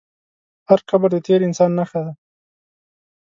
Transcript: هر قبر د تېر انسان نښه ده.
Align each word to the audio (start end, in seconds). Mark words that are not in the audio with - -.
هر 0.69 0.79
قبر 0.89 1.09
د 1.13 1.17
تېر 1.27 1.39
انسان 1.47 1.71
نښه 1.77 1.99
ده. 2.05 2.13